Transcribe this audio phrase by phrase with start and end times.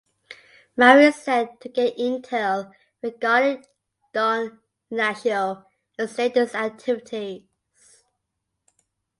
[0.77, 3.63] Mara is sent to get intel regarding
[4.13, 4.57] Don
[4.89, 5.67] Ignacio
[5.99, 7.43] and his latest activities.